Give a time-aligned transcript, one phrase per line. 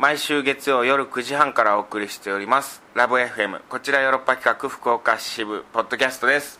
[0.00, 2.82] 毎週月曜夜9時半からお送りしております。
[2.94, 6.58] ラブ f m こちらヨーロッパ企画福岡市支部ポッドキャストです。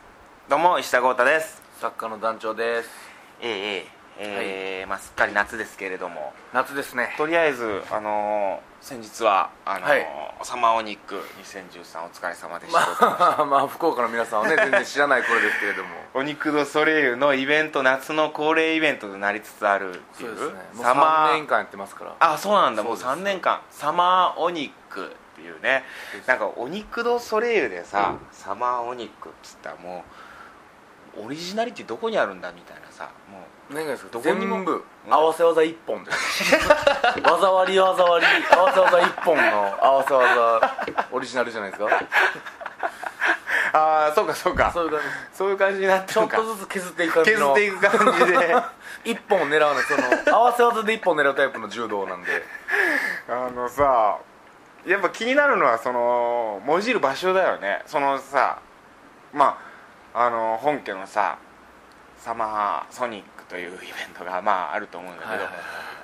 [0.50, 1.62] どうも石田豪太です。
[1.80, 2.90] 作家の団長です。
[3.40, 6.34] えええええーまあ、すっかり夏ですけれども。
[6.52, 7.14] 夏ですね。
[7.16, 10.06] とりあえず、あのー先日はあのーはい。
[10.42, 15.90] サマーオニック2013お疲れ様でした、まあ まあ福岡の皆さんはね 全然知らない頃ですけれども。
[16.14, 20.37] お肉ドソレイユのイベント夏の恒例イベントとなりつつあるっていう。
[20.37, 20.68] そうですね。
[20.74, 22.12] もうサマ3ー年間やってますから。
[22.20, 22.82] あそうなんだ。
[22.82, 23.20] もうそうです。
[23.20, 23.60] 3年間。
[23.70, 25.84] サマーオニックっていうね。
[26.26, 30.02] なんかお肉ドソレイユでさ、サマーオニックっつったらもう
[31.16, 34.10] オリジナリティどこにあるんだみたいなさも何がですか？
[34.12, 34.84] どこにも全部？
[35.09, 36.55] 合わせ技一本です。
[37.23, 39.42] 技割り技割り合わせ技一本の
[39.84, 41.87] 合わせ技オリジナルじゃないですか？
[41.87, 41.88] う
[43.73, 44.70] ああそうかそうか。
[44.73, 45.06] そういう感じ。
[45.32, 48.56] そういう感じになってちょっとずつ削っていく感じ削のっていく感じで。
[49.04, 49.96] 一本を狙うのそ
[50.32, 52.45] の合わせ技で一本狙うタイプの柔道なんで。
[53.29, 54.18] あのさ
[54.84, 57.82] やっぱ気になるのはそのもじる場所だよね。
[57.87, 58.59] そのさ
[59.32, 59.70] まあ
[60.14, 61.38] あの本家のさ
[62.18, 65.44] サマーソニックというイベントがまああると思うんだけど、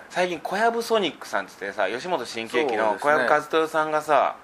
[0.09, 4.37] 最近小籔ソニックさんっつってさ吉本新喜劇の小籔和豊さんがさ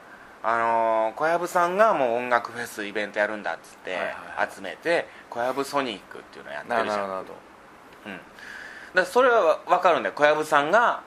[0.43, 3.97] あのー小籔さんがもう音楽フェスイベントやるんだっつって
[4.55, 7.09] 集めて小籔ソニックっていうのをやってなるるじゃん。
[7.09, 7.35] なるほど
[8.05, 8.21] うん、
[8.95, 10.15] だそれは分かるんだよ。
[10.15, 11.03] 小籔さんが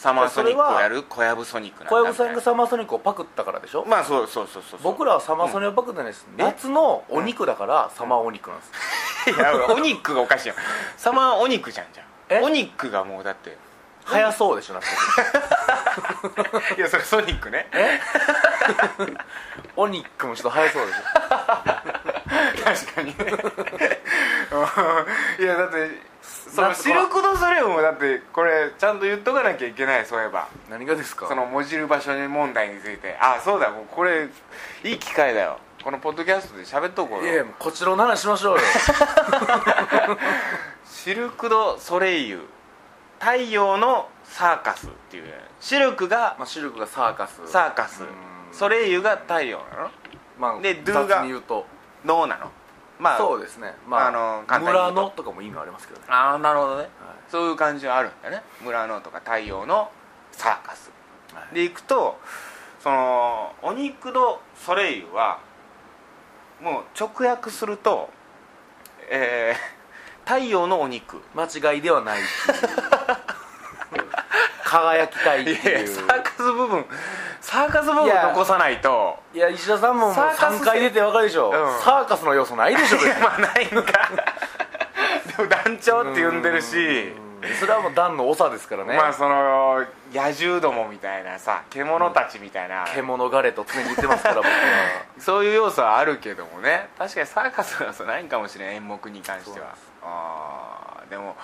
[0.00, 3.82] サマーソニックをやる小籔ソニックなんだ小籔さんがサマーソニックをパクったからでしょ？
[3.84, 4.80] なまあそうそうそうそう。
[4.80, 8.72] そう僕らはサマーソニックをパクってないです、え夏のお肉だからサマーお肉なんです、
[9.30, 10.54] いやお肉がおかしいよ。
[10.96, 12.40] サマーお肉じゃんじゃえ？
[12.40, 13.58] んお肉がもうだって
[14.06, 14.86] 早そうでしょ夏。
[16.78, 17.68] いやそれソニックね。
[17.72, 18.00] え？
[19.76, 20.96] お肉もちょっと早そうでし
[22.88, 23.34] 確かにね。
[25.38, 25.90] いやだって
[26.50, 30.48] そのシルク・ドゥ・ソレイユもだってこれちゃんと言っとかなきゃいけないそういえば。
[30.68, 31.28] ょ何がですか？
[31.28, 33.16] そのもじる場所問題について。
[33.20, 34.28] あそうだもうこれ
[34.82, 35.58] いい機会だよ。
[35.84, 37.32] このポッドキャストで喋っとこうよ。
[37.32, 38.62] いやこちらの話しましょうよ。
[40.84, 42.48] シルク・ド・ソレイユ。
[43.20, 45.32] 太陽のサーカスっていうね。
[45.60, 47.40] シルクがまあシルクがサーカス。
[47.46, 48.02] サーカス。
[48.02, 48.08] うん。
[48.52, 49.90] ソレイユが太陽なの？
[50.38, 51.64] まあでドゥが雑に言うと。
[52.04, 52.50] どうなの？
[53.00, 53.74] まあそうですね。
[53.88, 56.06] まああの簡単に村のとかも意味ありますけどね。
[56.08, 56.90] ああなるほどね、はい。
[57.28, 58.42] そういう感じはあるんだね。
[58.62, 59.90] 村のとか太陽の
[60.32, 60.90] サーカス。
[61.34, 61.54] はい。
[61.54, 62.18] で行くと
[62.80, 65.40] そのお肉ドソレイユは
[66.60, 68.10] もう直訳すると
[69.10, 69.80] えー
[70.30, 71.22] 太陽のお肉。
[71.34, 72.20] 間違いではない
[74.62, 75.88] 輝きたいっていう。
[75.88, 76.84] サーカス部分
[77.40, 79.18] サーカス部残さないと。
[79.34, 81.52] いや石田さんももうサーカス3回出て分かるでしょ、うん。
[81.82, 83.22] サーカスの要素ないでしょ別に。
[83.22, 83.76] まあないんか。
[85.36, 87.14] でも団長って呼んでるし。
[87.14, 87.30] うん。
[87.58, 94.52] それはもう段の長ですからね、まあその野獣どもみたいなさ獣たちみたいな、獣ガレと常に言ってますから僕は。
[95.18, 96.90] そういう要素はあるけどもね。
[96.98, 99.68] 確かにサーカスの要素ないんかもしれん演目に関しては。
[100.02, 101.34] あーでも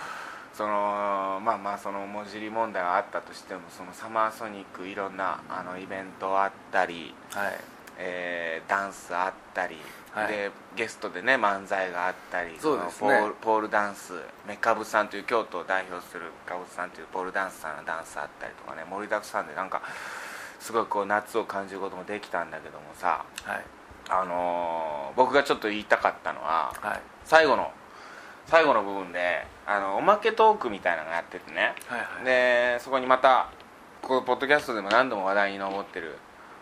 [0.56, 7.58] そのまあまあそのもじり問題はあったとしてもそのサマーソニックいろんなあのイベントあったり、はい。
[7.98, 9.76] えーダンスあったり、
[10.12, 10.28] はい。
[10.28, 13.08] でゲストでね漫才があったりそうですね。
[13.08, 14.14] ポールポールダンス
[14.46, 19.82] メカブさんという京都を代表するメカブさんというポールダンスさんのダンスあったりとかね盛りだくさんでなんか
[20.58, 23.64] すごいこう夏を感じることもできたんだけどもさはい。
[24.08, 27.00] あのー僕がちょっと言いたかったのははい。
[27.24, 27.70] 最後の
[28.46, 31.74] 最後の部分であのおまけトークみたいなのがやっててね。
[31.88, 32.24] はいはい。
[32.24, 33.48] でそこにまた
[34.02, 36.16] このポッドキャストでも何度も話題に上ってる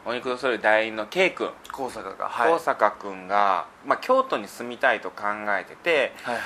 [0.07, 1.51] お肉とそれ団員の K 君。
[1.73, 2.53] 高坂がはい。
[2.53, 5.25] 高坂君が、まあ、京都に住みたいと考
[5.59, 6.13] えてて。
[6.23, 6.43] はいはい。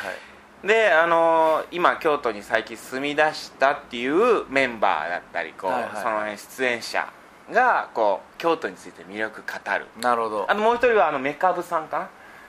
[0.67, 7.09] であのー今京都に最近住み出したっていうメンバーだったりこう、はいはいその辺出演者
[7.53, 9.87] がこう京都について魅力語る。
[10.01, 10.51] なるほど。
[10.51, 12.05] あともう一人はあのメカブさんかな？
[12.07, 12.09] っ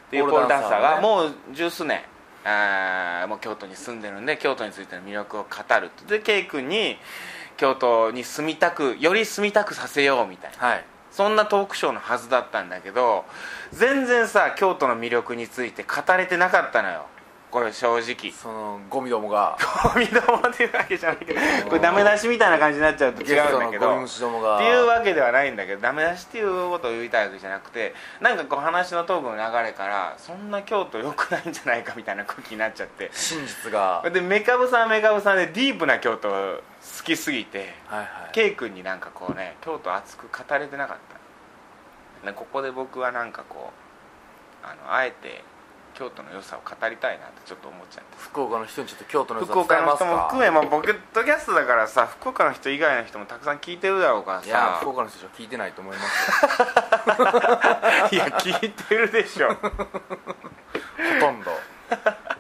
[0.10, 2.02] ていうポポールダンサーがもう十数年
[2.46, 6.98] あーもう京都に住んでるんで京都についての魅力を語るで K 君に
[7.58, 10.68] 京都に住みたくより住みたくさせようみたいな。
[10.68, 10.86] はい。
[11.12, 13.26] そんなトークショーのはずだったんだけど
[13.74, 17.08] 全然さ京都の魅力について語れてなかったのよ
[17.52, 18.32] これ正直。
[18.32, 19.58] そのゴミどもが。
[19.94, 21.40] ゴミどもっていうわけじゃないけど。
[21.68, 23.88] これダメ出しみたいな感じになっちゃうと違うんだけど。
[23.88, 24.58] のゴミ虫どもが。
[24.58, 33.10] っていうわけではないんだけどダメ出しっていうことを言いたいわけじゃなくてなんかこう話のトークの流れからそんな京都良くないんじゃないかみたいな空気になっちゃって。
[33.14, 34.04] 真実が。
[34.12, 36.62] でメカブさんはメカブさんでディープな京都好
[37.04, 38.08] きすぎてはいはい。
[38.32, 40.98] K 君になんかこうね京都熱く語れてなかっ
[42.22, 42.28] た。
[42.28, 43.72] でここで僕はなんかこ
[44.64, 45.44] うあのあえて
[45.94, 48.18] 京都の良さを語りたいなってちょっと思っちゃって。
[48.18, 56.32] 福岡の人にちょっと京都の良さ福岡の人も含め、まあ、ポケットキャストだからさ福岡の人以外の人もたくさん聞いてるだろうからいやさ福岡の人じゃ聞いてないと思います。
[56.62, 59.54] よ いや聞いてるでしょ。
[59.54, 59.70] ほ
[61.20, 61.52] とんど。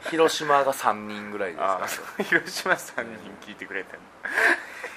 [0.10, 4.06] 広島が3人ぐらいですか広島さんに聞いてくれてんの。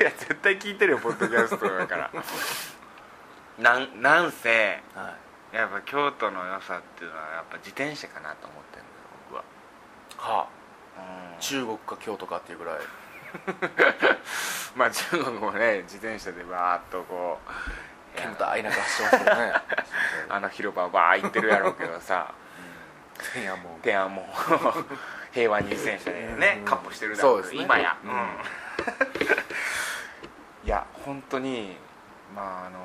[0.00, 2.10] いや絶対聞いてるよポッドキャストだから。
[3.58, 5.14] なんなんせは
[5.52, 8.94] やっぱ京都の良さっていうのはやっぱ自転車かなと思ってるんだよ
[9.28, 9.44] 僕は、い、
[10.16, 10.48] は
[10.96, 11.00] う
[11.34, 11.36] ん。
[11.36, 12.76] あ、中国か京都かっていうぐらい。
[14.76, 17.50] まあ中国もね自転車でバーッとこう
[18.18, 19.52] 煙たい中走ってますよね。
[20.28, 22.32] あの広場をバーッ行ってるやろうけどさ。
[23.34, 23.80] 天安門。
[23.82, 24.24] ではもう
[25.32, 26.64] 平和に自転車でねうん。
[26.64, 27.62] カップしてるだろそうですね。
[27.62, 28.10] 今や、うん。
[30.64, 31.76] いや本当に
[32.34, 32.78] まああの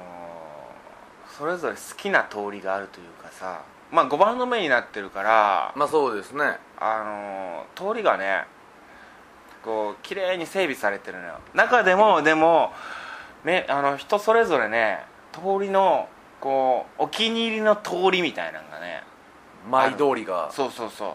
[1.37, 6.57] それぞれ好きな通りがあるというかさまあ5番の目になってるからまあそうですね。
[6.79, 8.45] あの通りがね
[9.63, 11.39] こう綺麗に整備されてるのよ。
[11.53, 12.73] 中でもでも
[13.43, 14.99] ねあの人それぞれね
[15.31, 16.09] 通りの
[16.39, 19.03] こうお気に入りの通りみたいなのがね
[19.69, 20.51] 舞通りが。
[20.51, 21.11] そうそうそう。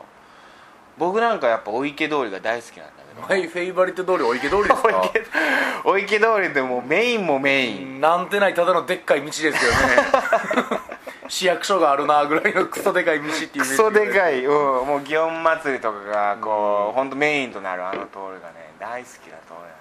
[0.99, 5.27] 僕なんかやっぱお池通りが大好きなんだマイフェイバリット通りお池通りです おか池
[5.85, 9.59] お池通りでもうメインもメイン、なんてないただのでっかい道ですよね。
[11.29, 14.53] 市役所があるなぐらいのクソでかい道っていうクソでかいい、うん、
[14.87, 19.73] もう祇園祭りとかがこう、本当メインとなるあの通りがね大好きな通りなんだ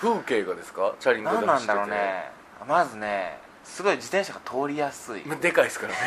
[0.00, 0.92] 風景がですか？
[1.00, 1.74] チャリンけコでなん走ってて。
[1.74, 2.30] だろうね。
[2.68, 5.22] まずねすごい自転車が通りやすい。
[5.24, 5.98] まあでかいですからね。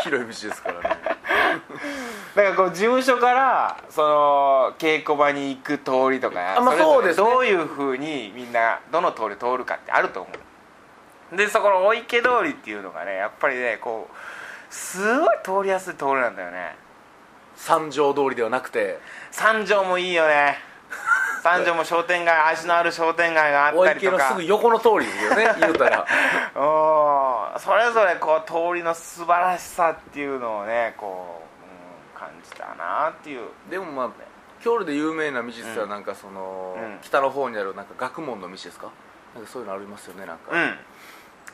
[0.00, 0.96] 広い道ですからね
[2.34, 7.30] だからこう事務所からその稽古場に行く通りとかあまあれぞれそうですね。
[7.30, 10.30] どういうふうにみんなどの通り通るかってあると思
[11.32, 11.36] う。
[11.36, 14.14] でそこのお池通りっていうのがねやっぱりねこう
[14.74, 16.76] すごい通りやすい通りなんだよね。
[17.54, 18.98] 三条通りではなくて。
[19.30, 20.58] 三条もいいよね。
[21.44, 24.16] 三条も商店街味のある商店街があおったりとか。
[24.16, 26.00] 池のすぐ横の通りですよね言うたら。
[26.56, 31.43] うんそれぞれこう通りの素晴らしさっていうのをねこ
[32.24, 33.48] 感じたなっていう。
[33.70, 34.10] でもまあ
[34.62, 35.90] 京都で有名な道って言ったらうん。
[35.90, 36.98] なんかその、うん。
[37.02, 38.90] 北の方にあるなんか学問の道ですか？
[39.34, 40.74] なんかそういうのありますよねなんか、うん。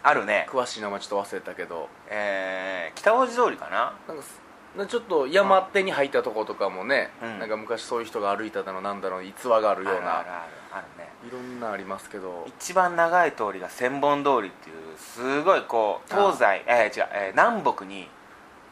[0.02, 0.46] あるね。
[0.48, 1.88] 詳しい名前ちょっと忘れたけど。
[2.08, 3.94] えー、北大路通りかな？
[4.06, 4.40] なんかす
[4.76, 7.38] なちょっと山手に入ったとことかもね、うん。
[7.40, 9.98] なんか昔そういう人が歩いただのなんだろう逸話があるような。
[9.98, 10.32] あるあるある
[10.72, 11.10] あるね。
[11.26, 12.44] いろんなありますけど。
[12.46, 18.08] 一番長い通りが千本通りっていうすごいこう東西えー、違う、えー南北に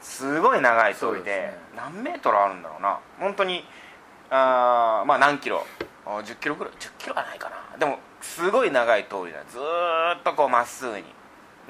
[0.01, 1.59] すごい長い通りでね。
[1.77, 2.99] 何メートルあるんだろうな。
[3.19, 3.65] 本当に
[4.31, 5.65] あーまあ何キロ？
[6.07, 7.79] あ10キロぐらい？10キロはないかな。
[7.79, 9.45] でもすごい長い通りだ。
[9.51, 11.05] ずーっとこうまっすぐに。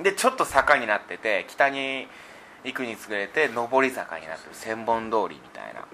[0.02, 2.06] でちょっと坂になってて北に
[2.64, 4.54] 行くにつれて上り坂になってる。
[4.54, 5.84] 千本通りみたいな。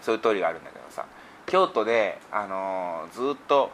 [0.00, 1.04] そういう通りがあるんだけどさ。
[1.46, 3.70] 京都で、あのーずっと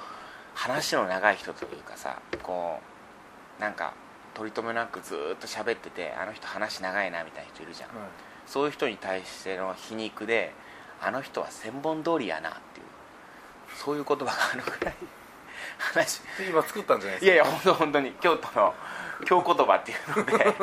[0.55, 2.79] 話の長い人というかさこ
[3.59, 3.93] うなんか
[4.35, 7.91] 取り留めなくずっと喋っててあの人話長いなみたいな人いるじゃん、
[8.47, 10.53] そういう人に対しての皮肉で
[11.01, 12.87] あの人は千本通りやなっていう
[13.77, 14.95] そういう言葉があるぐらい
[15.79, 16.21] 話。
[16.39, 17.27] で今作ったんじゃないですか？
[17.27, 18.75] いやいや本当本当に京都の
[19.25, 20.55] 京言葉っていうので。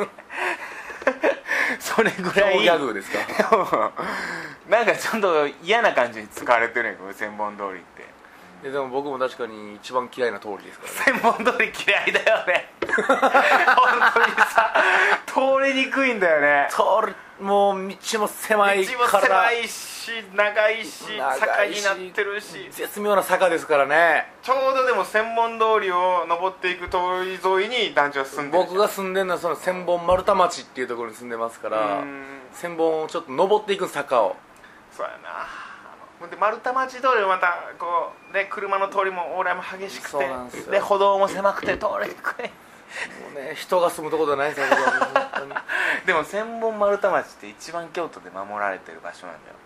[1.80, 2.54] それぐらい。
[2.58, 3.18] 京ギャグですか？
[4.68, 8.04] なんかちょっと嫌な感じに使われてるんやこの千本通りって
[8.62, 11.20] いやでも僕も確かに一番嫌いな通りですからね。
[11.20, 12.70] 千本通り嫌いだよね。
[12.86, 14.74] 本当にさ
[15.26, 16.68] 通りにくいんだよね。
[16.70, 22.68] 通るもう道も狭い道もから狭いし長いし長坂になってるし。
[22.70, 24.32] 絶妙な坂ですからね。
[24.42, 28.64] ちょうどでも千本通りを登っていく通り沿いに団地は住んでる。
[28.64, 32.42] 僕が住んでるのはその千本丸太町っていうところに住んでますからうん。
[32.52, 34.36] 千本をちょっと登っていく坂を。
[34.96, 35.71] そうやな
[36.22, 44.66] ほんで丸太町通りもまたこうね車の通りも往来も激しくそうてなんで歩道も狭くて通りにくいもうね人が住むところじゃないですよ
[46.06, 49.56] でも千本丸太町って一番京都で守られてる場所なんだよ。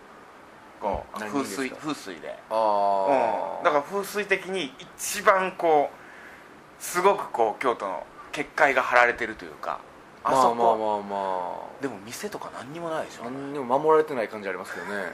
[0.80, 2.34] こう何風水風水で。
[2.50, 3.60] あうん。
[3.60, 9.78] あだから風水的に一番こうすごくこう京都の結界が張られてるというか。
[10.25, 11.00] あまあそこ、まあまあ。
[11.00, 13.22] までも店とか何にもないでしょ。
[13.22, 15.04] あ何にも守られてない感じありますけどね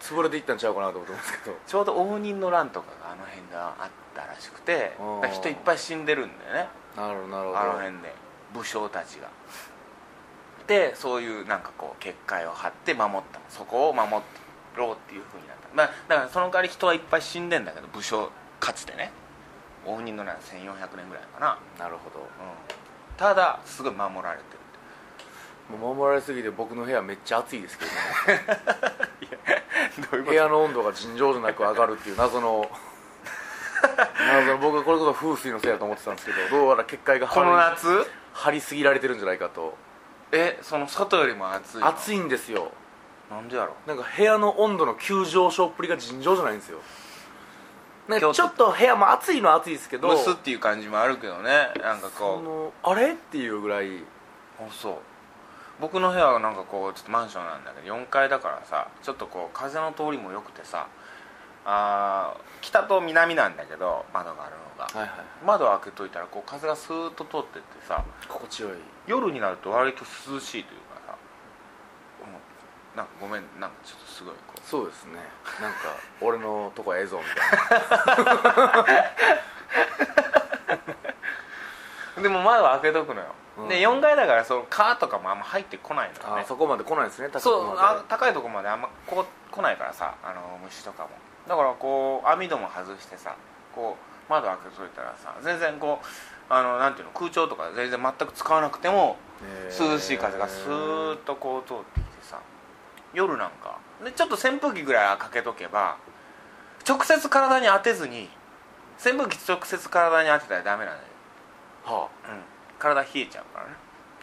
[0.00, 1.56] 潰れていったんちゃうかなと思ってますけど。
[1.66, 4.96] ちょうど応仁の乱とかがあの辺であったらしくて
[5.32, 6.68] 人いっぱい死んでるんだよね。
[6.96, 7.28] なるほど。
[7.28, 8.14] なるほどあの辺で。
[8.54, 9.28] 武将たちが。
[10.66, 13.40] でそういうなんかこう結界を張って守った。
[13.48, 14.10] そこを守
[14.76, 19.12] ろうっていうふうになった、まあ、だからその代わり人はいっぱい死んでんだけど武将かつてね。
[19.86, 22.20] 応仁の乱1400年ぐらいかな、なるほど。
[22.20, 22.26] うん、
[23.16, 24.58] ただすごい守られてる
[25.78, 27.90] もう守られすぎて僕の部屋めっちゃ暑いですけど
[28.38, 28.60] ね。
[30.10, 32.70] どういう部屋の温度が尋常じゃなく上がるっていう謎の
[34.18, 38.10] 謎の僕はこれこそ風水のせいだと思ってたんですけどどうやら結界がこの張り夏？
[38.32, 39.74] 張りすぎられてるんじゃないかと。
[40.32, 41.86] えその外よりも暑いの？
[41.88, 42.72] 暑いんですよ。
[43.30, 43.74] なんでやろ？
[43.86, 46.78] なんか部屋の温度の急上昇っぷりが尋常じゃないんですよ。
[48.08, 51.70] なんかちょっと部屋も暑いのは暑いですけど蒸すっていう感じもあるけどね。
[51.80, 52.42] なんかそこう。
[52.42, 53.98] のあれっていうぐらい
[54.58, 54.98] あそう
[55.80, 60.88] 僕の部屋はなんかこうちょっとマンションなんだけど4階だからさちょっとこう風の通りも良くてさ
[61.64, 64.84] あー北と南なんだけど窓があるのが。
[64.84, 65.10] はいはい。
[65.44, 68.72] 窓を開けといたらこう風がスーッと通ってってさ心地よい。
[69.06, 71.14] 夜になると割と涼しいというかさ
[72.96, 74.60] なんかごめんなんかちょっとすごいこう。
[74.68, 75.12] そうですね。
[75.60, 75.78] なんか
[76.20, 77.80] 俺のとこええぞみたい
[78.78, 78.84] な。
[82.22, 83.68] でも窓は開けとくのよ、うん。
[83.68, 86.42] で4階だからその蚊とかもあんま入ってこないのよね。
[86.42, 87.80] あそこまで来ないですね高くそうまで。
[87.80, 91.10] あ高いとこまであんまこう来ないからさあの虫とかも。
[91.48, 93.34] だからこう網戸も外してさ
[93.74, 96.06] こう窓開けといたらさ全然こう
[96.52, 99.16] あのなんていうの空調とか全然全く使わなくても
[99.78, 102.40] 涼しい風がスーッとこう通ってきてさ
[103.14, 103.78] 夜なんか。
[104.04, 105.96] でちょっと扇風機ぐらいかけとけば
[106.88, 108.30] 直接体に当てずに
[108.98, 111.02] 扇風機直接体に当てたらダメなのよ。
[111.84, 112.42] はうん、
[112.80, 113.72] 体冷えちゃうからね。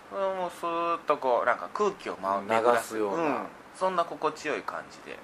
[0.10, 3.24] それもうスーッとこうなんか空気を回流巡らすような。
[3.24, 3.46] うん、
[3.76, 5.18] そんな心地よい感じで。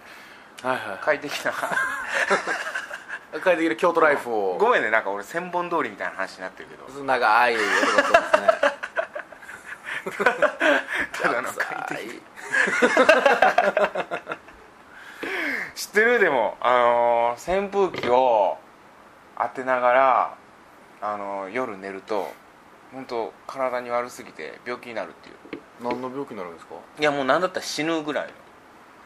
[0.63, 0.97] あはいはい。
[1.01, 1.51] 快適な。
[3.41, 4.57] 快適で京都ライフを。
[4.57, 7.03] ごめんねなんか俺千本通りみたいな話になってるけど。
[7.03, 8.47] 長い男だっですね。
[11.21, 12.21] ただの快快適。
[15.75, 16.19] 知ってる？
[16.19, 18.57] でもあのー扇風機を
[19.37, 20.33] 当てながら
[21.01, 22.31] あのー夜寝ると
[22.93, 25.35] 本当体に悪すぎて病気になるっていう。
[25.81, 26.75] 何の病気になるんですか？
[26.99, 28.29] いやもう何だったら死ぬぐらい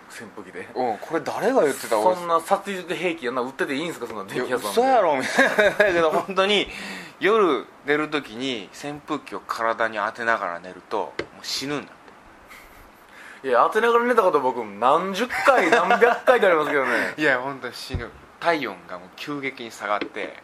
[0.09, 0.67] 扇風機で。
[0.75, 1.97] のうんこれ誰が言ってた？
[1.99, 4.07] 俺そんな殺人兵器やんな売ってていいんですか？
[4.07, 4.81] そんな電気屋さんで。
[4.81, 5.77] 嘘やろみたいな。
[5.77, 6.67] だけど本当に
[7.19, 11.91] 夜寝る時に扇風機を体に当てながら寝るともう死ぬんだ
[13.43, 16.91] いや当てながら寝たこと僕何十回何百回でありますけどね。
[17.17, 18.09] いや本当に死ぬ。
[18.39, 20.37] 体温がもう急激に下がって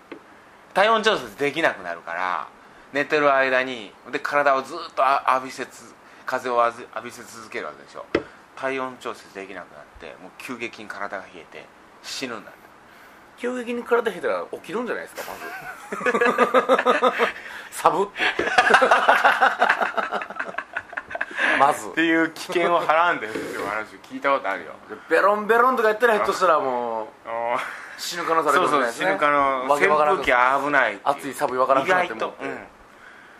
[0.73, 2.47] 体温調節できなくなるから
[2.93, 5.93] 寝てる間にで体をずっとあ浴びせつ
[6.25, 8.05] 風を浴びせ続けるわけでしょ。
[8.55, 11.65] 体温調節できなくなってもう急激に体が冷えて
[12.03, 12.59] 死ぬんだって。
[13.37, 15.23] 急激に体冷えたら起きるんじゃないですか
[16.03, 16.09] ま
[17.11, 17.17] ず。
[17.71, 18.13] サブって。
[21.59, 21.89] まず。
[21.89, 24.73] っていう危険をはらんでるっていう話を聞いたことあるよ。
[25.09, 27.07] ベロンベロンとかやったらひょっとしたらもう。
[27.97, 29.15] 死ぬ可能性あるそうそうかもしれないですね。
[29.15, 31.01] 死ぬかの扇わけわからん風機は危ないっていう。
[31.05, 32.27] 暑い寒いわからんくなっても。
[32.27, 32.67] ってうん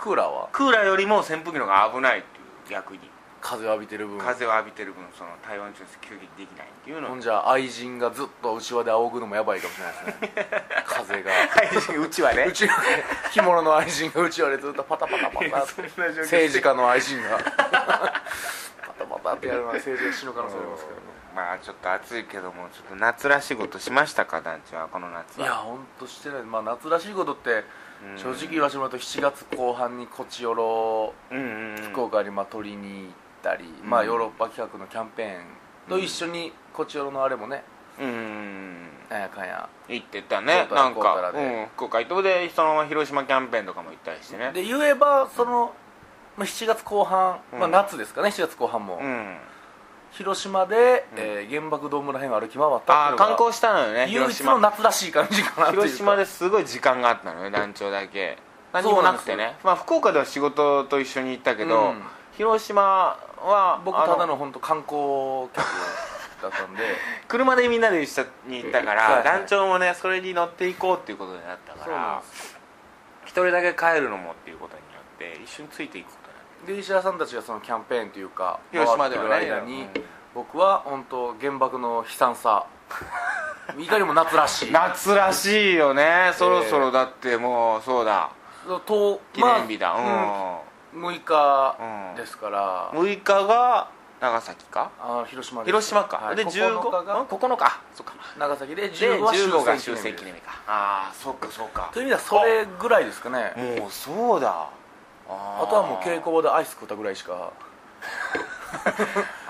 [0.03, 0.49] クーラーは？
[0.51, 2.99] クーラーよりも扇風機の方が危ないっていう逆に。
[3.39, 4.17] 風を浴びてる分。
[4.19, 7.07] 風を浴びてる分その体温調節急激にできないっていうの。
[7.07, 10.73] ほんじゃ愛人がずっと内輪で仰ぐのもやばいかもしれないですね。
[10.85, 11.31] 風が。
[12.05, 12.43] うちはね。
[12.43, 12.73] うちの
[13.31, 16.23] 着物の愛人がうちわでずっとパタパタパタ そんな状況。
[16.23, 17.37] 政治家の愛人が。
[17.37, 21.01] パタパタってやるのは 政治が死ぬ可能性ありますけどね。
[21.35, 25.45] まあちょっと暑いけどもちょっと夏らしいことしましたか団地はこの夏は。
[25.45, 27.63] いや本当してないまあ夏らしいことってうん
[28.17, 31.13] 正直言わせてもらうと7月後半にこちよろ
[31.91, 33.89] 福岡にまあ取りに行ったり、うん。
[33.89, 35.43] まあヨーロッパ企画のキャンペーン
[35.89, 37.63] と一緒にこちよろのあれもね
[37.99, 39.69] うんなんやかんや。
[39.87, 40.65] 行ってたね。
[40.67, 44.51] 福岡なんか、うん、福岡伊東でそのまま広島キャンペーンとかも行ったりしてね。
[44.53, 45.73] で言えばその
[46.37, 47.59] まあ7月後半、うん。
[47.59, 49.37] まあ、夏ですかね7月後半も、うん
[50.13, 51.19] 広島で、うん。
[51.19, 54.51] えー原爆ドームらへんを歩き回ったああ観光したのよね唯広島。
[54.51, 58.37] 一の夏らしい感じかな広島ですごい時間があったのよ団長だけ。
[58.71, 59.55] 何もなくてね。
[59.63, 62.03] まあ福岡では仕事と一緒に行ったけど、うん。
[62.37, 65.57] 広島は僕あただの本当観光客
[66.41, 66.83] だったんで。
[67.27, 72.21] 車でみんなで一緒に行ったから、団長もねそれに乗っていこうっていうことになったから
[73.25, 76.11] 一人だけ帰るのもっていうことによって一緒についていく
[76.65, 79.29] で石原さんたちがそのキャンペーンというか広島ではね。
[79.51, 80.03] 間に、うん
[80.33, 82.65] 僕は本当原爆の悲惨さ。
[83.77, 84.71] いかにも夏らしい。
[84.71, 86.31] 夏らしいよね。
[86.33, 88.31] そろそろだってもうそうだ。
[88.85, 90.59] と記念日だ、まあ
[90.93, 91.05] ううん。
[91.05, 92.15] 6日うん。
[92.15, 93.89] ですから、6日が
[94.19, 94.89] 長崎か？
[94.99, 96.35] あ広島広島か、はい。
[96.35, 97.19] で15 9日が？
[97.19, 98.13] うん9日そっか。
[98.35, 100.41] 長崎でで15は15が終戦記念日。
[100.41, 100.51] か。
[100.65, 101.89] ああそっかそっか。
[101.93, 103.77] という意味ではそれぐらいですかね。
[103.79, 104.67] もうそうだ
[105.29, 107.51] ああとはもう稽古場でアイス食ったぐらいしか。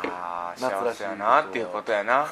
[0.04, 2.28] ああ幸せやなっていうことやな。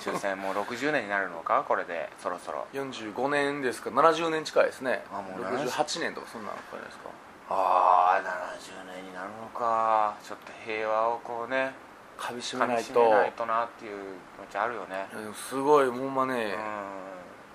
[0.00, 1.64] 終戦もう60年になるのか？
[1.66, 2.66] これでそろそろ。
[2.74, 3.90] 45年ですか。
[3.90, 5.04] 70年近いですね。
[5.12, 7.08] あもう68年とかそんなのかじゃないですか。
[7.50, 10.14] ああ70年になるのか。
[10.22, 11.74] ちょっと平和をこうね
[12.18, 13.10] かみし噛めないと。
[13.10, 15.08] ないとなっていう気持ちあるよね。
[15.34, 16.54] すごいほんまね、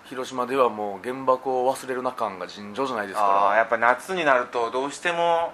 [0.09, 3.57] 広島ではもう原爆を忘れるな感が尋常じゃないですから。
[3.57, 5.53] やっぱ夏になるとどうしても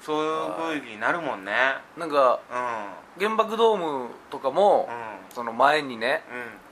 [0.00, 1.52] そういう雰囲気になるもんね。
[1.98, 3.22] なんかうん。
[3.22, 5.34] 原爆ドームとかも、うん。
[5.34, 6.22] その前にね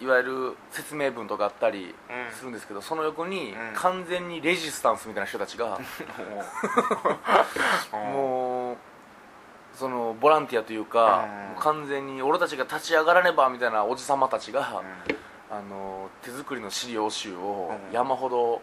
[0.01, 0.07] うん。
[0.07, 2.35] いわゆる説明文とかあったりうん。
[2.35, 3.57] するんですけど、その横にうん。
[3.75, 5.79] 完全にレジスタンスみたいな人たちが、
[7.93, 8.77] も もう
[9.75, 11.27] そのボランティアというか、
[11.59, 15.13] 完全に俺たちが立ち上がらねばみたいなおじさまたちが、う
[15.51, 17.93] あの手作りの資料集をうん。
[17.93, 18.63] 山ほど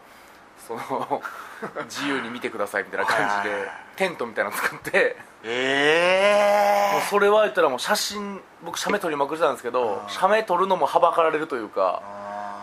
[0.67, 1.21] その
[1.85, 3.59] 自由に見てくださいみたいな感じはい。
[3.61, 10.09] でテントみたいなの作ってええもうそれは言ったらもう写真僕写メ撮りまくりたんですけどうん。
[10.09, 12.01] 写メ撮るのもはばかられるというか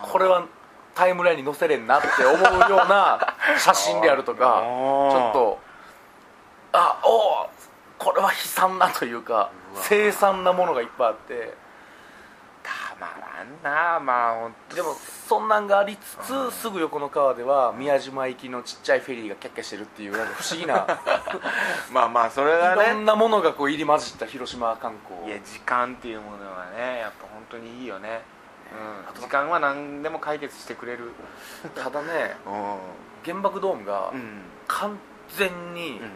[0.01, 0.43] これは
[0.95, 3.19] タイムラインに載せれんなって思うような
[3.59, 5.59] 写真であるとかちょっと
[6.73, 7.09] あお
[7.43, 7.49] お
[7.97, 11.64] これは悲惨なというか凄惨なものがいっぱいあってた
[12.99, 14.95] まらんなまあ本当でも
[15.27, 16.51] そんなんがありつつ、うん。
[16.51, 20.87] すぐ横の川では宮島行きのちっちゃいフェリーがキャッキャしてるっていうなんか不思議な。
[21.91, 25.27] まあまあそれがいろねんなものがこう入り混じった広島観光。
[25.27, 28.21] いや時間っていうものはねやっぱ本当にいいよね。
[29.15, 29.21] うん。
[29.21, 31.11] 時間は何でも解決してくれる。
[31.75, 32.49] ただね う
[33.25, 34.41] 原爆ドームがん。
[34.67, 34.97] 完
[35.29, 36.11] 全にうん。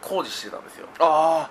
[0.00, 1.48] 工事してたんですよ、あ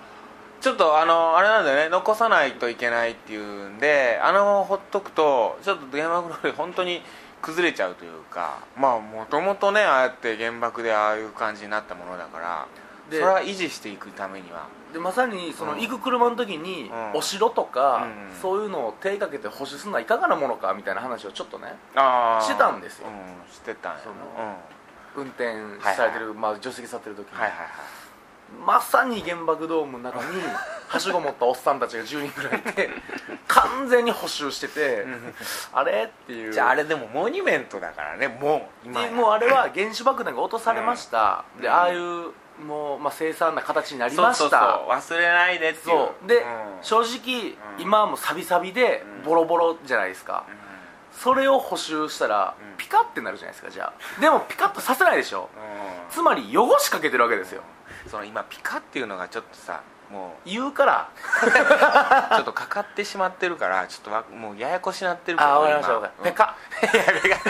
[0.60, 1.88] ちょっとあのあれなんだよね。
[1.88, 7.02] 残さないといけないっていうんであのほっとくとちょっと原爆の上本当に
[7.42, 12.66] 崩れちゃうというかまあもともとねああやって原爆でああいう感じになったものだから
[13.06, 14.66] そでれは維持していくためには。
[14.92, 15.80] でまさにそのうん。
[15.80, 17.18] 行く車の時にうん。
[17.18, 18.40] お城とかうん。
[18.42, 23.08] そういうのを手かけて保守するのはいかがなものかみたいな話をちょっとねああしてたんですよ。
[23.08, 24.14] うんしてたんやその
[25.16, 25.22] うん。
[25.22, 25.54] 運転
[25.94, 27.68] されてる、まあ、助手席さってる時に、はいはいはい
[28.66, 30.42] まさに原爆ドームの中に
[30.88, 32.90] はしご持ったおっさんたちが10人ぐらいいて
[33.46, 35.06] 完全に補修してて
[35.72, 36.52] あれっていう。
[36.52, 41.62] じゃああれでもモニュメントだからねもう今もうあれは原子爆弾が落とされました、うん。
[41.62, 42.32] でああいう
[42.64, 44.80] もう、まあ、凄惨な形になりました。
[44.88, 45.84] 忘れないでっていう。
[45.84, 46.26] そう。
[46.26, 46.44] で、うん。
[46.82, 49.22] 正直、今はもうサビサビでうん。
[49.22, 50.44] ボロボロじゃないですか、
[51.12, 52.76] それを補修したら、うん。
[52.76, 54.20] ピカってなるじゃないですかじゃあ。
[54.20, 55.48] でもピカッとさせないでしょ。
[55.56, 55.64] う
[56.08, 56.10] ん。
[56.10, 57.62] つまり汚しかけてるわけですよ
[58.08, 61.10] その今ピカっていうのがちょっとさも言うから
[62.32, 66.00] う ちょっとかかってしまってるからちょっとわもうややこしなってるけどあわかりました今。
[66.00, 66.56] わかりました。
[66.92, 66.96] うん。
[66.96, 67.40] いやペカ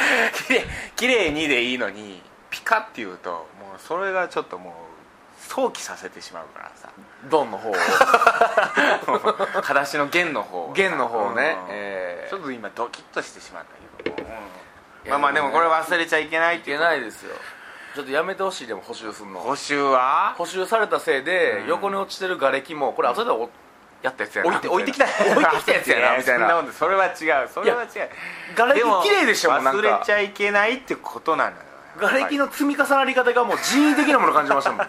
[0.96, 4.74] きれいにでいいのにピカっていうともうそれがちょっともう
[5.40, 6.88] 想起させてしまうからさ。
[7.24, 7.74] ドンの方を。
[9.62, 13.64] 裸足の弦の方弦の方をね、うんえちょっと今ドキッとしてしまっ
[13.96, 17.34] たけど、うんまあまあでもこれ忘れちゃいけないっー、いけていうことないですよ
[17.94, 19.40] ちょっとやめてほしいでも補修するの。
[19.40, 20.34] 補修は？
[20.36, 21.68] 補修されたせいで、うん。
[21.68, 23.48] 横に落ちてる瓦礫もこれ後でお
[24.02, 24.50] やったやつやな。
[24.50, 25.04] 置いて置いてきた。
[25.04, 26.72] 置いてきたやつやな みたいそんな。
[26.72, 27.14] それは違う。
[27.52, 27.88] それは違う。
[28.54, 31.56] 瓦礫綺麗でしょ忘れちゃいけないってことなのよ。
[31.98, 34.88] 瓦礫の積み重なり方がもう人為的なもの感じましたもん。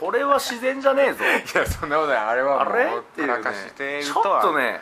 [0.00, 1.24] これは自然じゃねえぞ。
[1.24, 2.18] いやそんなことない。
[2.18, 4.80] あれはあもうれっていう、ね、ちょっとね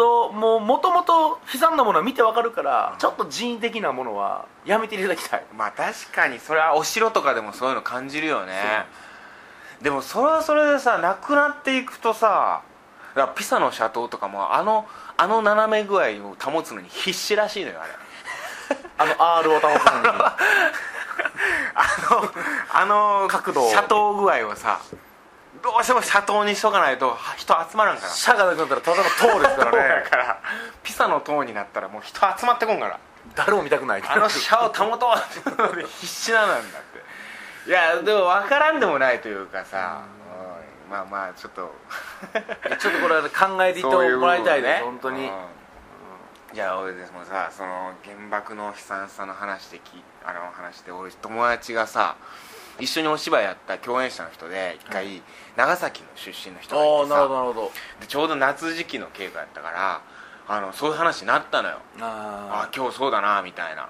[0.00, 5.44] ともうもともと悲惨なものは見てわかるから、ちょっと人為的なものはやめていただきたい。
[5.54, 8.86] まあ確かにそれはお城とかでもそういうの感じるよね。
[9.82, 12.62] でもそれはそれでさなくなっていくとさ
[13.36, 14.86] ピサの斜塔とかもあの
[15.18, 17.92] あの斜め具合を保つのに必死らしいのよあれ。
[18.96, 20.08] あの R を保つのに。
[22.72, 23.70] あの角度を。
[23.70, 24.80] 斜塔具合をさ
[25.62, 28.08] どうしても斜塔にしとかないとは人集まらんから。
[28.08, 30.40] シャがなくなったらただの塔ですからだねから。
[30.82, 32.98] ピサの塔になったらもう人集まってこんから。
[33.34, 34.02] 誰も見たくない。
[34.06, 37.70] あの車を保とうって必死なんだって。
[37.70, 40.02] いやでも分からんでもないというかさ、
[40.86, 41.72] うんまあまあちょっと。
[42.80, 45.30] ちょっとこれは考えていってもらいたいです、本当に、うん。
[46.52, 52.16] じゃあ俺でもさその原爆の悲惨さの話できあの話で俺友達がさ
[52.80, 55.22] 一緒にお芝居やった共演者の人で一回、
[55.56, 57.72] 長崎の出身の人がいてああなるほどさなるほど。
[58.00, 60.02] でちょうど夏時期の稽古やったから
[60.48, 61.78] あのそういう話になったのよ。
[62.00, 63.88] ああ今日そうだなみたいな。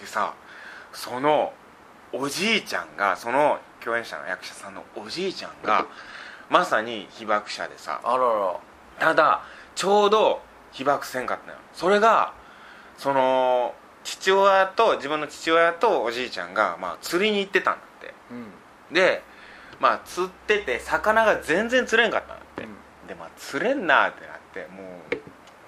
[0.00, 0.34] でさ
[0.92, 1.52] その
[2.12, 5.86] おじいちゃんがその共演者の役者さんのおじいちゃんが
[6.48, 8.00] まさに被爆者でさ。
[8.04, 8.60] あらら。
[8.98, 9.42] ただ
[9.74, 11.58] ちょうど被爆せんかったのよ。
[11.72, 12.34] それが
[12.98, 17.80] その父親と自分の父親とおじいちゃんが、まあ、釣りに行ってたんだ
[18.92, 19.22] で
[19.80, 23.08] まあ釣ってて魚が全然釣れんかったんだって、うん。
[23.08, 25.16] でまあ釣れんなってなってもう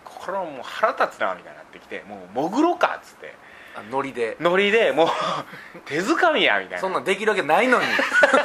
[0.04, 3.34] これはもう腹立つなみたいになってきてもう潜ろうかっつって。
[3.74, 4.36] あノリで。
[4.38, 5.08] ノリでもう
[5.86, 6.78] 手づかみやみたいな。
[6.78, 7.86] そんなんできるわけないのに。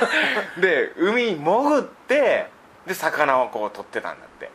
[0.61, 2.49] で海に潜って
[2.85, 4.49] で魚をこう取ってたんだって。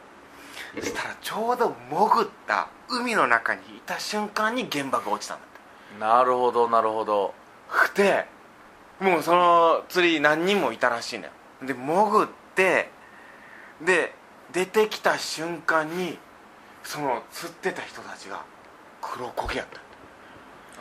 [0.80, 6.00] そしたらちょうど潜った海の中にいた瞬間に原爆が落ちたんだって。
[6.00, 7.35] なるほどなるほど。
[7.94, 8.26] で
[9.02, 11.30] もうその釣り何人もいたらしいのよ。
[11.62, 12.88] で潜って
[13.80, 14.14] で
[14.52, 16.18] 出てきた瞬間に
[16.84, 18.44] その釣ってた人たちが
[19.00, 19.80] 黒焦げやった。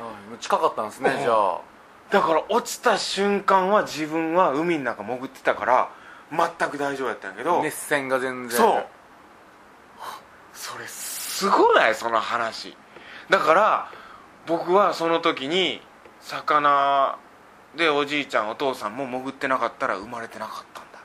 [0.03, 1.19] あ近かったんですねうん。
[1.19, 1.62] じゃあ。
[2.12, 5.89] だから落ちた瞬間は自分は海の中潜ってたから
[6.31, 8.57] 全く大丈夫やったんやけど熱線が全然。
[8.57, 8.86] そう。
[10.53, 11.95] それすごない？
[11.95, 12.75] その話。
[13.29, 13.91] だから
[14.45, 15.81] 僕はその時に
[16.19, 17.17] 魚
[17.75, 20.99] でおじいちゃんお父さんも潜ってなかったら生まれてなかったんだ。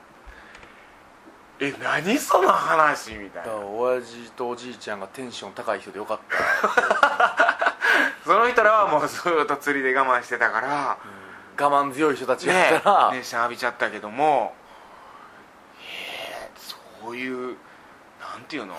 [1.59, 3.13] え何その話？
[3.13, 3.53] みたいな。
[3.53, 7.77] だから親父とおじいちゃんがテンション高い人でよかった。
[8.25, 10.97] その人らはもうずっと釣りで我慢してたから。
[11.59, 14.53] 我慢強い人たちやねったら、熱射浴びちゃったけども。
[15.79, 16.77] へえそ
[17.09, 17.57] ういう
[18.19, 18.75] なんていうの？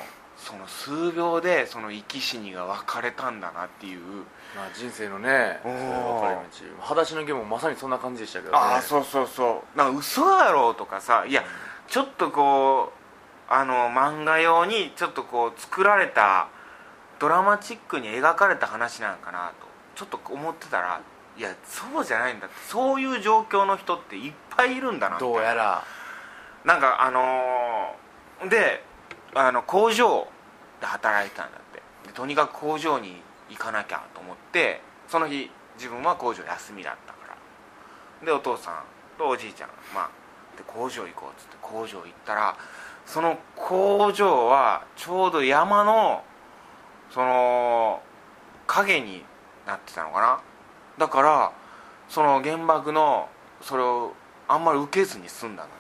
[0.49, 4.01] その数秒でその生き死にが分かれたんだなっていう。
[4.57, 5.75] まあ、人生のね分
[6.23, 6.41] かれ道。
[6.81, 8.59] 裸足のゲームもまさにそんな感じでしたけどね。
[8.59, 9.79] ああそうそうそう。
[9.79, 11.45] なんか嘘やろうとかさいや
[11.87, 12.95] ちょっとこ
[13.51, 16.49] うあの漫画用にちょっとこう作られた
[17.19, 21.03] ドラマチックに描かれた話なんかなとちょっと思ってたら
[21.37, 22.57] いやそうじゃないんだって。
[22.69, 25.85] そういう状況の人っていっぱいいるんだなどうやら。
[26.65, 28.83] なんかあのーで
[29.35, 30.27] あの工場
[30.81, 31.83] で働いてたんだって。
[32.07, 37.19] でとにかく工場に行かなきゃと思ってその日自分は工場休みだったか
[38.21, 38.27] ら。
[38.27, 38.83] でお父さん
[39.19, 40.11] とおじいちゃんまあ
[40.57, 42.57] で工場行こうっつって工場行ったら
[43.07, 46.25] その工場はちょうど山の
[47.11, 48.03] その
[48.67, 49.25] 影に
[49.67, 50.41] なってたのかな。
[50.99, 51.53] だから
[52.09, 53.29] その原爆の
[53.61, 54.15] それを
[54.47, 55.75] あんまり受けずに済んだんだって。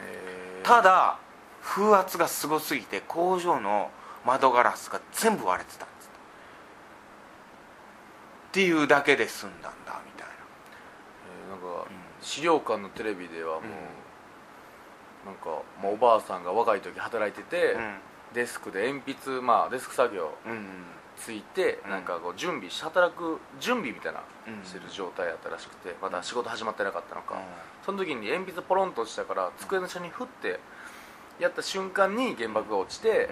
[0.00, 0.66] えー。
[0.66, 1.18] ただ
[1.62, 3.90] 風圧がすごすぎて工場の
[4.26, 6.10] 窓ガラスが全部割れてたんです
[8.48, 13.70] っていうだけで済んだんだみたいえーなんかな、資料館のテレビではもう、うん
[15.26, 17.94] なんか、まあ、おばあさんが若い時働いてて、うん。
[18.32, 20.66] デスクで鉛筆まあデスク作業うん
[21.16, 21.90] ついて、うん。
[21.90, 24.64] なんかこう準備し働く準備みたいなうん。
[24.64, 27.40] してる状態やったらしくてまだ仕事始まってなかったのか、うん。
[27.84, 30.60] その時に鉛筆ポロンと落ちたから机の下に振って
[31.40, 33.30] やった瞬間に原爆が落ちて、で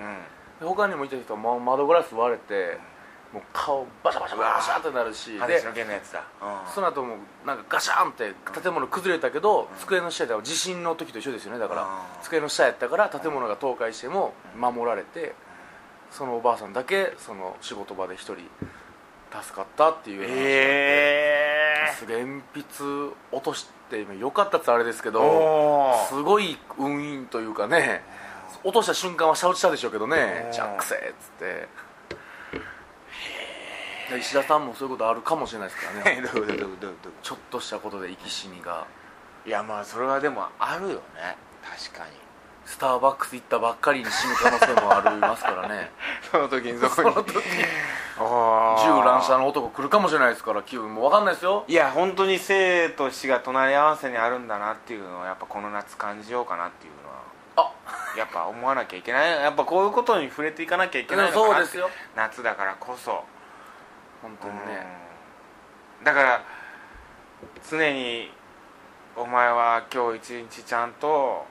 [0.64, 2.79] 他にもいた人はま窓ガラス割れて、
[3.33, 5.46] もう顔バシャバシャバシャってなるしうん。
[5.46, 5.61] で
[6.74, 11.59] その後もなんかガシャンって建物崩れたけど、机の下では地震の時と一緒ですよね。
[11.59, 11.88] だから、うん。
[12.22, 15.35] 机の下やったから建物が倒壊しても守られて、
[16.14, 18.37] そのおばあさんだけその仕事場で一人
[19.42, 20.38] 助かったっていう話があっ
[21.98, 28.03] てえ鉛筆落としてよかったってあれですけー、どおすごい運印というかね
[28.62, 30.45] 落とした瞬間はシャウチしたでしょうけどね。
[30.47, 31.69] うんジャックせーっつって。
[34.11, 36.23] で石田さんもそういうことあるかもしれないですからね。
[37.23, 38.87] ちょっとしたことで生き死にが。
[39.47, 41.37] いやまあそれはでもあるよね。
[41.62, 42.25] 確かに。
[42.67, 45.90] スターバックス行ったばっかりに死ぬ可能性もありますからね。
[46.31, 47.12] その時にそこに。
[47.14, 47.38] その時
[48.19, 48.97] あー。
[48.99, 51.64] 銃乱射の男来るかもしれないですから気分も分かんないですよ。
[51.69, 57.14] いや本当に生と死が隣り合わせにあるんだなっていうのはやっぱこの夏感じようかなっていうのは。
[57.17, 57.34] あ
[58.16, 59.31] やっぱ思わなきゃいけない。
[59.31, 61.66] やっぱこういうことに触れていかなきゃいけないのかな
[62.16, 63.24] 夏だからこそ。
[64.22, 64.87] 本当にね。
[66.00, 66.05] うん。
[66.05, 66.44] だから
[67.68, 68.31] 常に
[69.16, 71.46] お前は今日一日ちゃんと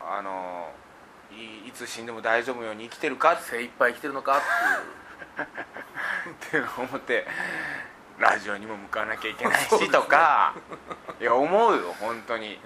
[0.00, 0.70] あの
[1.30, 4.40] いいつ死んでも大丈夫ように生きてるかっ精一杯生きてるのかっ
[6.50, 6.64] ていう。
[6.66, 7.26] て思って
[8.18, 10.54] ラジオにも向かわなきゃいけないしとか。
[11.20, 12.46] いや思うよ本当に。
[12.46, 12.60] うーん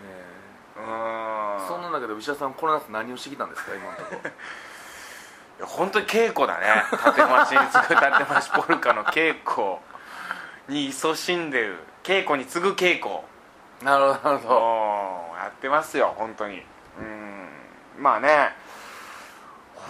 [1.68, 1.82] そん。
[1.82, 4.30] なんだけど石田さんこの夏何をしてきたんですか今のところ？
[4.30, 6.84] いや本当に稽古だね。
[6.90, 9.76] 縦回しに次ぐ縦回しポルカの稽古。
[10.68, 11.78] に勤しんでる。
[12.02, 13.16] 稽古に次ぐ稽古。
[13.82, 16.62] なるほどやってますよ本当に。
[16.98, 17.48] うん。
[17.98, 18.54] まあね。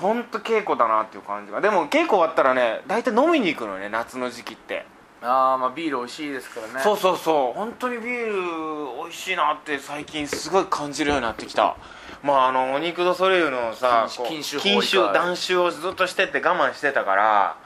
[0.01, 1.61] 本当稽古だなっていう感じが。
[1.61, 4.87] でも稽古終わったらね大体飲みに行くのよね夏の時期って、
[5.23, 6.81] ああまあビール美味しいですからね。
[6.83, 7.59] そうそうそう。
[7.59, 11.77] 本当にビール美味しいなって最近すごい感じるようになってきた。
[12.23, 17.57] まああのお肉ドソレイユのさ禁酒禁酒断酒をずっとしてって我慢してたから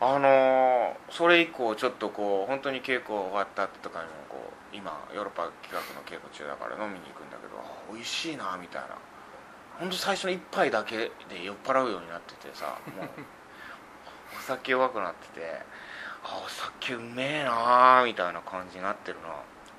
[0.00, 4.36] あのーそれ以降ちょっとこう本当に稽古終わった後とかにもこ
[4.72, 8.88] う今ヨーロッパ企画の稽古中だから飲みに行くんだけどあ美味しいなみたいな。
[9.80, 10.96] 本当最初の一杯だけ
[11.30, 13.08] で酔っ払うようになっててさもう
[14.38, 15.62] お酒弱くなってて
[16.24, 19.28] あお酒うめえなーみたいな感じになってるな。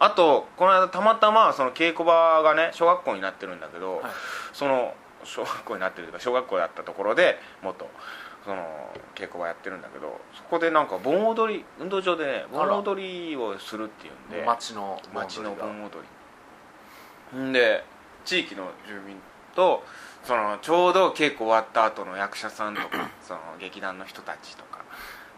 [0.01, 4.11] あとこの間たまたまその稽古場がね小学校になってるんだけど、はい。
[4.53, 7.89] その小学校になってるというか小学校だったところで元
[8.45, 8.63] その
[9.15, 15.89] 稽古場やってるんだけどそこでなんか盆踊り運動場でね盆踊りをするっていうんで町の町の盆踊盆踊
[17.33, 17.39] り。
[17.39, 17.83] んで
[18.25, 19.17] 地域の住民
[19.55, 19.83] と
[20.23, 24.78] そのちょうど稽古終わった後の役者さんとか その劇団の人たちとか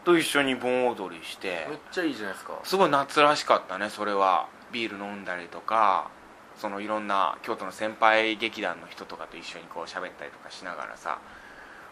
[0.04, 1.68] と一緒に盆踊りして。
[1.70, 2.54] めっちゃいいじゃないですか。
[2.64, 4.48] すごい夏らしかったねそれは。
[4.72, 6.10] ビール飲んだりとか
[6.58, 11.20] そのいろんな京都の先輩劇団の人とかと一緒にこう喋ったりとかしながらさ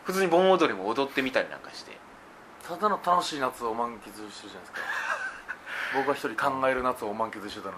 [0.06, 1.98] 普通に盆踊りも踊ってみたりなんかして。
[2.66, 4.80] ただの楽しい夏を満喫してるじゃないですか。
[5.98, 7.76] 僕は一人考える夏を満喫してたの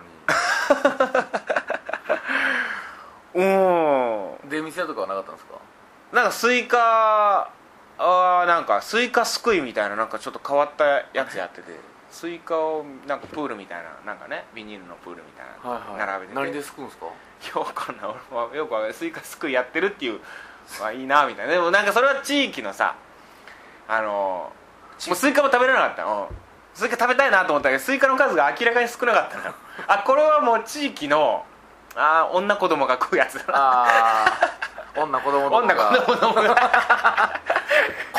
[3.34, 5.56] うんに 出店とかはなかったんですか？
[6.14, 7.50] なんかスイカ
[8.04, 16.08] あーなんかスイカすくいみたいななんかちょっと変わったやつやっててスイカをなんかプールみたいななんかねビニールのプールみたいなはいはい。
[16.08, 17.06] 並べてて、何ですくんですか？
[17.06, 17.14] よ
[17.54, 18.06] くわかんない。
[18.32, 18.98] 俺はよくわかんない。
[18.98, 20.20] スイカすくいやってるっていう
[20.80, 21.54] まあいいなみたいな。
[21.54, 22.96] でもなんかそれは地域のさ
[23.88, 24.52] あの
[25.08, 26.30] もうスイカも食べれなかったの。
[26.74, 29.54] スイカ食べたいなと思ったけどスイカの数が明らかに少なかったのよ。
[29.88, 31.46] あこれはもう地域の
[31.96, 33.88] あー女子供が食うやつだな。
[35.04, 35.90] 女子供とか。
[35.94, 37.42] 女子供供が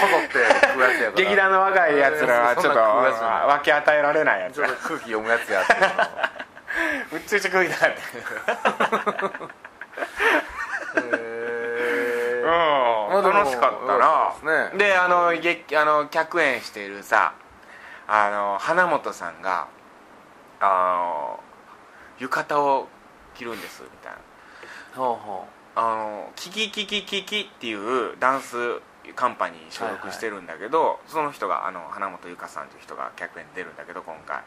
[0.03, 0.35] こぞって
[0.67, 1.25] 食うやつやから。
[1.25, 5.87] 劇団の若いやつらはちょっと分け与えられないやつ空気読むやつやっていうの
[7.13, 7.95] うっちゃうちゃ食いたかっ
[13.23, 14.33] た楽しかったな。
[14.35, 17.35] ですねであの劇あの客演しているさ
[18.09, 19.69] あの花本さんが
[20.61, 21.41] あの
[22.19, 22.89] 浴衣を
[23.35, 24.19] 着るんですみたいな。
[24.97, 28.57] ほうほあのキキキキキキっていうダンス
[29.15, 34.43] カンパニーに所属してるんだけど、その人があの花本ゆかさんという人が客演に出るんだけど今回。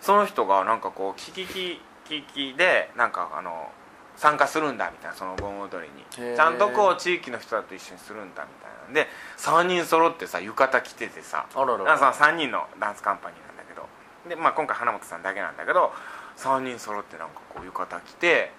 [0.00, 3.70] その人がなんかこうキキキキキでなんかあの
[4.16, 6.36] 参加するんだみたいなその盆踊りに。
[6.36, 9.06] ちゃんとこう地域の人だと一緒にするんだみたいなんで
[9.38, 11.84] 3人揃ってさ浴衣着ててさあらら。
[11.84, 13.86] らその3人のダンスカンパニーなんだけど。
[14.28, 15.92] で、まあ、今回花本さんだけなんだけど
[16.36, 18.52] 3人揃ってなんかこう浴衣着て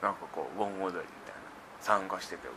[0.00, 1.02] なんかこう盆踊りみたいな
[1.80, 2.48] 参加してて。
[2.48, 2.54] も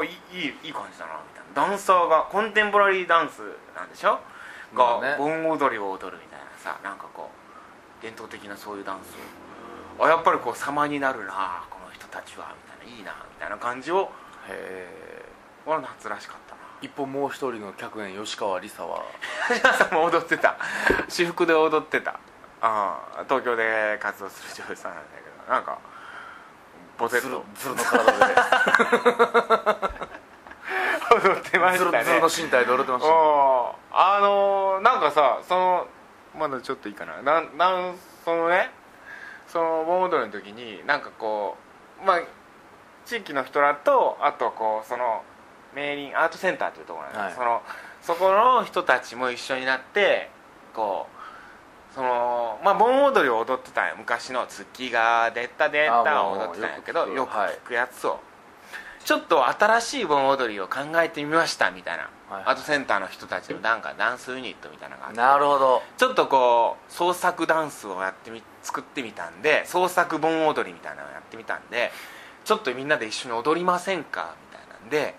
[0.00, 1.68] ういいいいいい感じだなみたいな。
[1.68, 3.40] ダンサーがコンテンポラリーダンス
[3.74, 4.18] なんでしょ？
[4.74, 5.16] が、まあね。
[5.18, 7.30] 盆踊りを踊るみたいなさなんかこ
[8.00, 9.14] う伝統的なそういうダンス。
[10.00, 14.08] をあやっぱりこう様になるなこの人たちはみたいないいなみたいな感じをうへ
[14.50, 15.24] え。
[15.64, 16.60] 俺は夏らしかったな。
[16.82, 19.02] 一方もう一人の客演吉川梨沙は。
[19.48, 20.56] 皆さんも踊ってた
[21.08, 22.20] 私服で踊ってた。
[22.60, 25.78] ああ東京で活動する女優さんなんだけどなんか
[26.98, 27.44] ボテッと。
[27.54, 28.34] ズルの体で
[31.28, 33.08] 踊ってましたねズルズルの身体で踊ってました。
[33.08, 35.86] あのーなんかさその
[36.38, 37.22] まだちょっといいかな。
[37.22, 38.70] なんなんそのね
[39.46, 41.56] その盆踊りの時になんかこ
[42.02, 42.20] うまあ
[43.04, 45.22] 地域の人らとあとこうその
[45.74, 47.34] 明林アートセンターというところなんはい。
[47.34, 47.62] その
[48.02, 50.30] そこの人たちも一緒になって
[50.74, 58.20] こうそのまあ盆踊りを踊ってたんよ昔の「月が出た出た」を踊ってたんやけどよく聞くやつを、
[59.06, 65.18] ちょっと新しい盆踊りを考えてみましたみたいな、はいアートセンターの人たちのなんかダンスユニットみたいなのがあって。
[65.18, 65.82] なるほど。
[65.96, 71.92] ちょっとこう創作ダンスをやってみ作ってみたんで創作盆踊りみたいなのをやってみたんで
[72.44, 75.14] ちょっとみんなで一緒に踊りませんかみたいなんで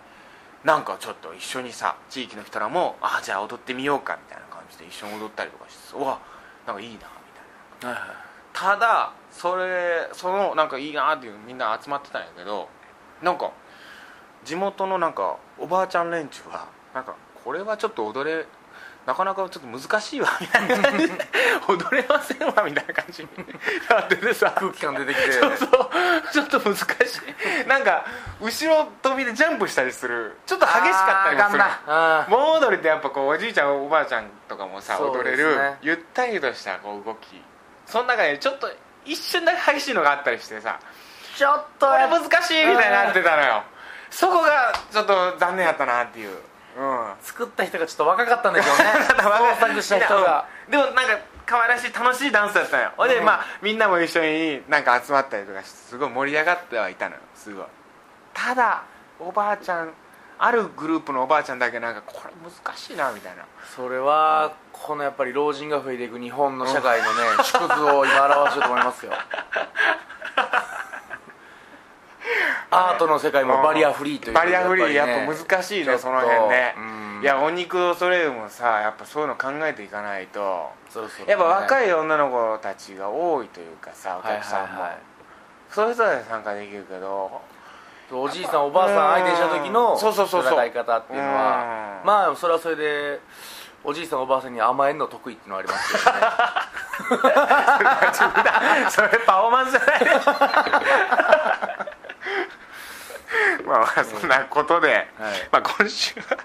[0.66, 6.20] なんかちょっと一緒にさ地域の人らもあじゃあ踊ってみようかみたいな感じで一緒に踊ったりとかしてうわ
[6.68, 7.00] なんかいいなみ
[7.80, 8.00] たいな。
[8.02, 8.18] はいはい。
[8.52, 12.68] ただそれそのなんかいいなっていうみんな集まってたんやけど
[13.24, 13.50] なんか
[14.48, 18.46] 地元のなんかおばあちゃん連中はなんかこれはちょっと踊れ
[19.06, 20.90] なかなかちょっと難しいわみたいな。
[20.90, 21.14] 感じで
[21.68, 23.30] 踊れませんわみたいな感じに
[23.90, 24.54] なっててさ。
[24.58, 25.32] 空気感出てきて。
[25.34, 25.70] そうそう。
[26.34, 27.68] ちょっと難しい。
[27.68, 28.06] なんか
[28.42, 30.38] 後ろ飛びでジャンプしたりする。
[30.46, 31.64] ちょっと激しかったりもする。
[32.30, 37.42] 盆踊りってやっぱこうおじいちゃんおばあちゃんとかもさ踊れる、ゆったりとしたこう動き。
[37.86, 38.70] その中でちょっと
[39.06, 40.80] 一瞬だけ激しいのがあったりしてさ。
[41.38, 43.64] ちょっとこれ難しいみたいになってたのよ
[44.10, 46.38] そこがちょっと残念やったなっていう。
[46.78, 47.14] うん。
[47.22, 48.84] 作った人がちょっと若かったんでしょうね
[49.60, 50.46] 創作した人が。
[50.70, 51.02] でもなんか
[51.46, 53.10] 可愛らしい楽しいダンスだったのよほん。
[53.10, 57.66] で、うんまあみんなも一緒になんか集まったりとかしてすごい盛り上がってはいたのよすごい。
[58.34, 58.84] ただ
[59.20, 59.94] おばあちゃん
[60.40, 63.44] あるグループのおばあちゃんだけなんかこれ難しいなみたいな。
[63.76, 69.12] それはこのやっぱり老人が増えていく日本の社会のね縮図を今表してると思いますよ
[72.78, 75.28] アートの世界もバリアフリーというバリアフリーやっね。
[75.28, 76.76] ぱ難しいねその辺ね。
[77.22, 80.72] いやお肉それもさやっぱそういうの考えていかないと。
[80.90, 84.98] そろそろやっぱ若いい女の子たちが多いというかさお客さんも、はいはいはい。
[85.72, 87.42] そういう人は参加できるけど。
[88.10, 90.00] おじいさんおばあさん相手にした時のうん。
[90.00, 90.54] そうそうそうそう。
[90.54, 92.08] 戦い方っていうのはうん。
[92.08, 93.20] まあそれはそれで
[93.84, 96.22] おじいさんおばあさんに甘えんの得意っていうのはありますけどね。
[98.90, 101.77] それパフォーマンスじゃない
[103.66, 105.08] まあまあそんなことで、はい。
[105.52, 106.38] まあ今週は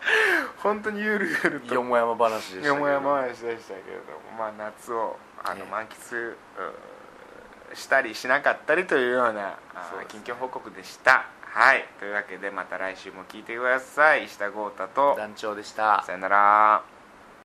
[0.58, 1.74] 本当にゆるゆると。
[1.74, 2.66] よもやま話でしたけど。
[2.68, 6.36] よもやま話でしたけれども、まあ、夏をあのええ満喫う
[7.74, 9.58] したりしなかったりというような
[10.08, 11.26] 近況報告でした。
[11.42, 11.86] はい。
[11.98, 14.24] というわけでまた来週も聞いてください。
[14.24, 15.14] 石田豪太と。
[15.16, 16.02] 団長でした。
[16.06, 16.82] さよなら